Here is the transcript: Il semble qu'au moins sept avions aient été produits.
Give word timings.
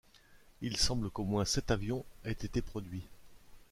Il 0.63 0.77
semble 0.77 1.11
qu'au 1.11 1.25
moins 1.25 1.45
sept 1.45 1.69
avions 1.69 2.03
aient 2.25 2.31
été 2.31 2.63
produits. 2.63 3.05